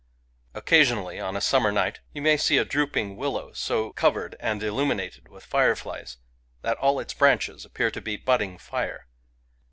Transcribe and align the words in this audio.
Occasionally, 0.55 1.19
on 1.19 1.35
a 1.35 1.41
summer 1.41 1.71
night, 1.71 1.99
you 2.11 2.23
may 2.23 2.35
see 2.35 2.57
a 2.57 2.65
drooping 2.65 3.17
wil 3.17 3.33
low 3.33 3.53
so 3.53 3.93
covered 3.93 4.35
and 4.39 4.63
illuminated 4.63 5.27
with 5.27 5.45
fireflies 5.45 6.17
that 6.63 6.77
all 6.77 6.99
its 6.99 7.13
branches 7.13 7.65
appear" 7.65 7.91
to 7.91 8.01
be 8.01 8.17
budding 8.17 8.57
fire." 8.57 9.05